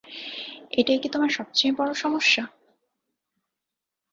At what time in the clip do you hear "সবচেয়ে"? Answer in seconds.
1.29-1.71